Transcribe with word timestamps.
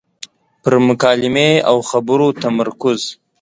پر 0.61 0.73
مکالمې 0.87 1.49
او 1.69 1.77
خبرو 1.89 2.27
تمرکز. 2.41 2.99